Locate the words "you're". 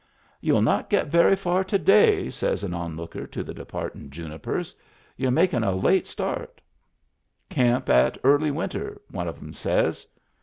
5.15-5.29